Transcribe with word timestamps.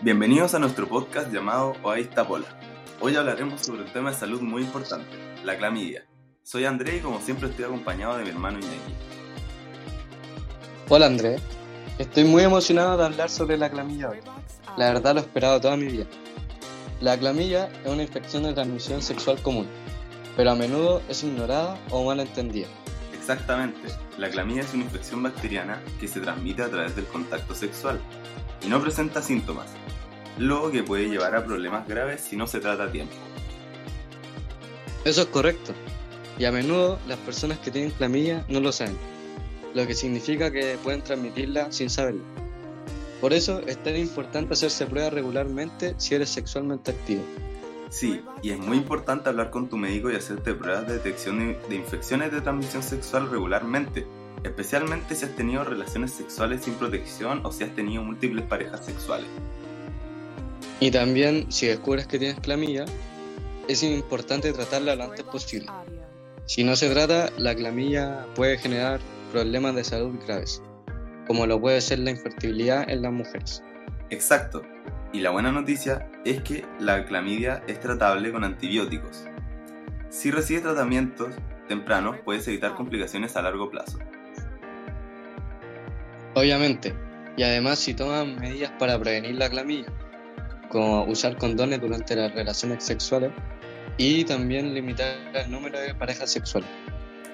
Bienvenidos 0.00 0.54
a 0.54 0.60
nuestro 0.60 0.86
podcast 0.86 1.32
llamado 1.32 1.74
está 1.96 2.24
Pola. 2.24 2.46
Hoy 3.00 3.16
hablaremos 3.16 3.62
sobre 3.62 3.82
un 3.82 3.92
tema 3.92 4.12
de 4.12 4.16
salud 4.16 4.40
muy 4.40 4.62
importante, 4.62 5.10
la 5.42 5.58
clamidia. 5.58 6.06
Soy 6.44 6.66
André 6.66 6.98
y 6.98 7.00
como 7.00 7.20
siempre 7.20 7.48
estoy 7.48 7.64
acompañado 7.64 8.16
de 8.16 8.22
mi 8.22 8.30
hermano 8.30 8.60
Iñaki. 8.60 8.94
Hola 10.88 11.06
André, 11.06 11.40
estoy 11.98 12.22
muy 12.22 12.44
emocionado 12.44 12.96
de 12.96 13.06
hablar 13.06 13.28
sobre 13.28 13.58
la 13.58 13.70
clamidia 13.70 14.10
hoy. 14.10 14.18
La 14.76 14.92
verdad 14.92 15.14
lo 15.14 15.20
he 15.20 15.24
esperado 15.24 15.60
toda 15.60 15.76
mi 15.76 15.86
vida. 15.86 16.06
La 17.00 17.18
clamidia 17.18 17.68
es 17.84 17.90
una 17.90 18.04
infección 18.04 18.44
de 18.44 18.52
transmisión 18.52 19.02
sexual 19.02 19.42
común, 19.42 19.66
pero 20.36 20.52
a 20.52 20.54
menudo 20.54 21.02
es 21.08 21.24
ignorada 21.24 21.76
o 21.90 22.04
mal 22.04 22.20
entendida. 22.20 22.68
Exactamente, 23.30 23.90
la 24.16 24.30
clamidia 24.30 24.62
es 24.62 24.72
una 24.72 24.84
infección 24.84 25.22
bacteriana 25.22 25.82
que 26.00 26.08
se 26.08 26.18
transmite 26.18 26.62
a 26.62 26.70
través 26.70 26.96
del 26.96 27.04
contacto 27.04 27.54
sexual 27.54 28.00
y 28.64 28.68
no 28.68 28.80
presenta 28.80 29.20
síntomas, 29.20 29.66
lo 30.38 30.70
que 30.70 30.82
puede 30.82 31.10
llevar 31.10 31.36
a 31.36 31.44
problemas 31.44 31.86
graves 31.86 32.22
si 32.22 32.36
no 32.36 32.46
se 32.46 32.58
trata 32.58 32.84
a 32.84 32.90
tiempo. 32.90 33.12
Eso 35.04 35.20
es 35.20 35.26
correcto, 35.26 35.74
y 36.38 36.46
a 36.46 36.52
menudo 36.52 36.98
las 37.06 37.18
personas 37.18 37.58
que 37.58 37.70
tienen 37.70 37.90
clamidia 37.90 38.46
no 38.48 38.60
lo 38.60 38.72
saben, 38.72 38.96
lo 39.74 39.86
que 39.86 39.92
significa 39.92 40.50
que 40.50 40.78
pueden 40.82 41.02
transmitirla 41.02 41.70
sin 41.70 41.90
saberlo. 41.90 42.24
Por 43.20 43.34
eso 43.34 43.60
es 43.66 43.76
tan 43.82 43.98
importante 43.98 44.54
hacerse 44.54 44.86
pruebas 44.86 45.12
regularmente 45.12 45.94
si 45.98 46.14
eres 46.14 46.30
sexualmente 46.30 46.92
activo. 46.92 47.24
Sí, 47.90 48.22
y 48.42 48.50
es 48.50 48.58
muy 48.58 48.76
importante 48.76 49.30
hablar 49.30 49.50
con 49.50 49.68
tu 49.68 49.76
médico 49.76 50.10
y 50.10 50.14
hacerte 50.14 50.54
pruebas 50.54 50.86
de 50.86 50.94
detección 50.94 51.56
de 51.68 51.74
infecciones 51.74 52.32
de 52.32 52.40
transmisión 52.40 52.82
sexual 52.82 53.30
regularmente, 53.30 54.06
especialmente 54.44 55.14
si 55.14 55.24
has 55.24 55.34
tenido 55.34 55.64
relaciones 55.64 56.12
sexuales 56.12 56.62
sin 56.64 56.74
protección 56.74 57.44
o 57.44 57.52
si 57.52 57.64
has 57.64 57.74
tenido 57.74 58.02
múltiples 58.02 58.44
parejas 58.44 58.84
sexuales. 58.84 59.28
Y 60.80 60.90
también, 60.90 61.50
si 61.50 61.66
descubres 61.66 62.06
que 62.06 62.18
tienes 62.18 62.38
clamidia, 62.40 62.84
es 63.68 63.82
importante 63.82 64.52
tratarla 64.52 64.94
lo 64.94 65.04
antes 65.04 65.24
posible. 65.24 65.68
Si 66.46 66.64
no 66.64 66.76
se 66.76 66.88
trata, 66.90 67.30
la 67.36 67.54
clamidia 67.54 68.26
puede 68.34 68.58
generar 68.58 69.00
problemas 69.32 69.74
de 69.74 69.84
salud 69.84 70.14
graves, 70.26 70.62
como 71.26 71.46
lo 71.46 71.60
puede 71.60 71.80
ser 71.80 71.98
la 72.00 72.10
infertilidad 72.10 72.88
en 72.88 73.02
las 73.02 73.12
mujeres. 73.12 73.62
Exacto. 74.10 74.62
Y 75.12 75.20
la 75.20 75.30
buena 75.30 75.50
noticia 75.50 76.06
es 76.24 76.42
que 76.42 76.66
la 76.78 77.04
clamidia 77.06 77.62
es 77.66 77.80
tratable 77.80 78.30
con 78.30 78.44
antibióticos. 78.44 79.24
Si 80.10 80.30
recibes 80.30 80.62
tratamientos 80.62 81.34
tempranos, 81.66 82.18
puedes 82.24 82.46
evitar 82.48 82.74
complicaciones 82.74 83.36
a 83.36 83.42
largo 83.42 83.70
plazo. 83.70 83.98
Obviamente, 86.34 86.94
y 87.36 87.42
además 87.42 87.78
si 87.78 87.94
toman 87.94 88.36
medidas 88.36 88.72
para 88.78 88.98
prevenir 88.98 89.36
la 89.36 89.48
clamidia, 89.48 89.86
como 90.68 91.04
usar 91.04 91.36
condones 91.36 91.80
durante 91.80 92.14
las 92.14 92.34
relaciones 92.34 92.84
sexuales 92.84 93.32
y 93.96 94.24
también 94.24 94.74
limitar 94.74 95.16
el 95.34 95.50
número 95.50 95.78
de 95.80 95.94
parejas 95.94 96.30
sexuales. 96.30 96.68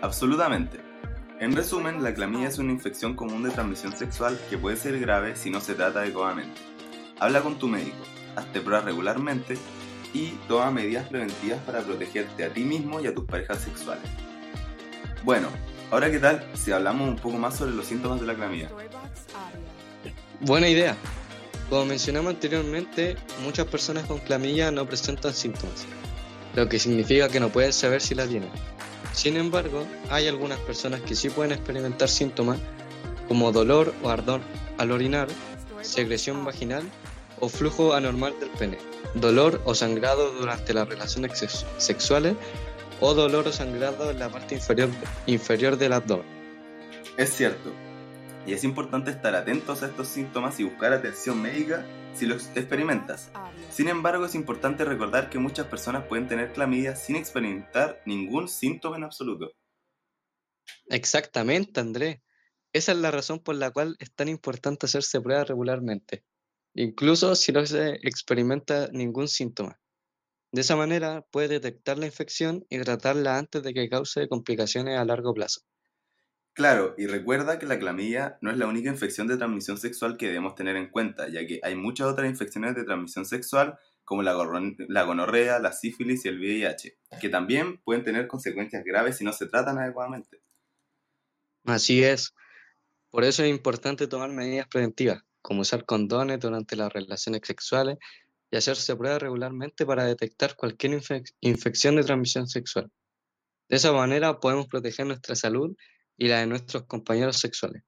Absolutamente. 0.00 0.78
En 1.40 1.54
resumen, 1.54 2.02
la 2.02 2.14
clamidia 2.14 2.48
es 2.48 2.58
una 2.58 2.72
infección 2.72 3.16
común 3.16 3.42
de 3.42 3.50
transmisión 3.50 3.96
sexual 3.96 4.38
que 4.48 4.56
puede 4.56 4.76
ser 4.76 4.98
grave 5.00 5.36
si 5.36 5.50
no 5.50 5.60
se 5.60 5.74
trata 5.74 6.00
adecuadamente. 6.00 6.60
Habla 7.18 7.42
con 7.42 7.58
tu 7.58 7.68
médico, 7.68 7.96
hazte 8.36 8.60
pruebas 8.60 8.84
regularmente 8.84 9.56
y 10.12 10.30
toma 10.48 10.70
medidas 10.70 11.08
preventivas 11.08 11.60
para 11.60 11.80
protegerte 11.80 12.44
a 12.44 12.52
ti 12.52 12.62
mismo 12.64 13.00
y 13.00 13.06
a 13.06 13.14
tus 13.14 13.24
parejas 13.24 13.60
sexuales. 13.60 14.04
Bueno, 15.22 15.48
ahora 15.90 16.10
qué 16.10 16.18
tal 16.18 16.44
si 16.54 16.72
hablamos 16.72 17.08
un 17.08 17.16
poco 17.16 17.38
más 17.38 17.56
sobre 17.56 17.72
los 17.72 17.86
síntomas 17.86 18.20
de 18.20 18.26
la 18.26 18.34
clamidia. 18.34 18.68
Buena 20.40 20.68
idea. 20.68 20.96
Como 21.70 21.86
mencionamos 21.86 22.34
anteriormente, 22.34 23.16
muchas 23.42 23.66
personas 23.66 24.04
con 24.04 24.18
clamidia 24.18 24.70
no 24.70 24.86
presentan 24.86 25.32
síntomas, 25.32 25.86
lo 26.54 26.68
que 26.68 26.78
significa 26.78 27.28
que 27.28 27.40
no 27.40 27.48
pueden 27.48 27.72
saber 27.72 28.02
si 28.02 28.14
la 28.14 28.26
tienen. 28.26 28.50
Sin 29.12 29.36
embargo, 29.36 29.86
hay 30.10 30.28
algunas 30.28 30.58
personas 30.60 31.00
que 31.00 31.14
sí 31.14 31.30
pueden 31.30 31.52
experimentar 31.52 32.08
síntomas 32.08 32.58
como 33.28 33.50
dolor 33.52 33.94
o 34.02 34.10
ardor 34.10 34.40
al 34.76 34.90
orinar, 34.90 35.28
secreción 35.84 36.44
vaginal 36.44 36.82
o 37.40 37.48
flujo 37.48 37.94
anormal 37.94 38.38
del 38.40 38.50
pene, 38.50 38.78
dolor 39.14 39.60
o 39.64 39.74
sangrado 39.74 40.32
durante 40.32 40.74
las 40.74 40.88
relaciones 40.88 41.64
sexuales 41.78 42.36
o 43.00 43.14
dolor 43.14 43.48
o 43.48 43.52
sangrado 43.52 44.10
en 44.10 44.18
la 44.18 44.28
parte 44.28 44.54
inferior, 44.54 44.88
inferior 45.26 45.76
del 45.76 45.92
abdomen. 45.92 46.26
Es 47.16 47.30
cierto, 47.30 47.72
y 48.46 48.52
es 48.52 48.64
importante 48.64 49.10
estar 49.10 49.34
atentos 49.34 49.82
a 49.82 49.86
estos 49.86 50.08
síntomas 50.08 50.58
y 50.60 50.64
buscar 50.64 50.92
atención 50.92 51.40
médica 51.40 51.86
si 52.14 52.26
los 52.26 52.48
experimentas. 52.56 53.30
Sin 53.70 53.88
embargo, 53.88 54.26
es 54.26 54.34
importante 54.34 54.84
recordar 54.84 55.30
que 55.30 55.38
muchas 55.38 55.66
personas 55.66 56.06
pueden 56.06 56.28
tener 56.28 56.52
clamidia 56.52 56.94
sin 56.94 57.16
experimentar 57.16 58.00
ningún 58.06 58.48
síntoma 58.48 58.96
en 58.96 59.04
absoluto. 59.04 59.52
Exactamente, 60.86 61.80
André. 61.80 62.23
Esa 62.74 62.90
es 62.90 62.98
la 62.98 63.12
razón 63.12 63.38
por 63.38 63.54
la 63.54 63.70
cual 63.70 63.94
es 64.00 64.12
tan 64.12 64.28
importante 64.28 64.86
hacerse 64.86 65.20
pruebas 65.20 65.46
regularmente, 65.46 66.24
incluso 66.74 67.36
si 67.36 67.52
no 67.52 67.64
se 67.64 68.00
experimenta 68.02 68.88
ningún 68.92 69.28
síntoma. 69.28 69.78
De 70.50 70.62
esa 70.62 70.74
manera 70.74 71.24
puede 71.30 71.60
detectar 71.60 71.98
la 71.98 72.06
infección 72.06 72.66
y 72.68 72.80
tratarla 72.80 73.38
antes 73.38 73.62
de 73.62 73.72
que 73.72 73.88
cause 73.88 74.28
complicaciones 74.28 74.98
a 74.98 75.04
largo 75.04 75.32
plazo. 75.32 75.60
Claro, 76.52 76.96
y 76.98 77.06
recuerda 77.06 77.60
que 77.60 77.66
la 77.66 77.78
clamidia 77.78 78.38
no 78.40 78.50
es 78.50 78.58
la 78.58 78.66
única 78.66 78.90
infección 78.90 79.28
de 79.28 79.36
transmisión 79.36 79.78
sexual 79.78 80.16
que 80.16 80.26
debemos 80.26 80.56
tener 80.56 80.74
en 80.74 80.90
cuenta, 80.90 81.28
ya 81.28 81.46
que 81.46 81.60
hay 81.62 81.76
muchas 81.76 82.08
otras 82.08 82.28
infecciones 82.28 82.74
de 82.74 82.82
transmisión 82.82 83.24
sexual, 83.24 83.78
como 84.04 84.24
la, 84.24 84.34
la 84.88 85.02
gonorrea, 85.04 85.60
la 85.60 85.72
sífilis 85.72 86.24
y 86.24 86.28
el 86.28 86.40
VIH, 86.40 86.98
que 87.20 87.28
también 87.28 87.78
pueden 87.84 88.02
tener 88.02 88.26
consecuencias 88.26 88.82
graves 88.84 89.18
si 89.18 89.24
no 89.24 89.32
se 89.32 89.46
tratan 89.46 89.78
adecuadamente. 89.78 90.42
Así 91.64 92.02
es. 92.02 92.34
Por 93.14 93.22
eso 93.22 93.44
es 93.44 93.48
importante 93.50 94.08
tomar 94.08 94.30
medidas 94.30 94.66
preventivas, 94.66 95.22
como 95.40 95.60
usar 95.60 95.84
condones 95.84 96.40
durante 96.40 96.74
las 96.74 96.92
relaciones 96.92 97.42
sexuales 97.44 97.96
y 98.50 98.56
hacerse 98.56 98.96
pruebas 98.96 99.22
regularmente 99.22 99.86
para 99.86 100.04
detectar 100.04 100.56
cualquier 100.56 101.00
infección 101.40 101.94
de 101.94 102.02
transmisión 102.02 102.48
sexual. 102.48 102.90
De 103.68 103.76
esa 103.76 103.92
manera 103.92 104.40
podemos 104.40 104.66
proteger 104.66 105.06
nuestra 105.06 105.36
salud 105.36 105.76
y 106.16 106.26
la 106.26 106.40
de 106.40 106.48
nuestros 106.48 106.86
compañeros 106.86 107.36
sexuales. 107.36 107.84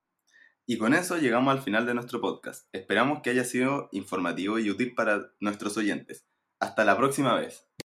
Y 0.65 0.78
con 0.78 0.94
eso 0.94 1.19
llegamos 1.19 1.53
al 1.56 1.60
final 1.60 1.86
de 1.86 1.94
nuestro 1.94 2.20
podcast. 2.20 2.69
Esperamos 2.70 3.20
que 3.20 3.31
haya 3.31 3.42
sido 3.42 3.88
informativo 3.91 4.60
y 4.60 4.70
útil 4.70 4.94
para 4.94 5.32
nuestros 5.41 5.76
oyentes. 5.76 6.25
Hasta 6.60 6.84
la 6.84 6.97
próxima 6.97 7.34
vez. 7.34 7.66